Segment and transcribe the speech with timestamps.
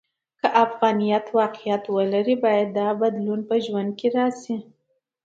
[0.39, 4.57] که افغانیت واقعیت ولري، باید دا بدلون د ژوند کې راشي.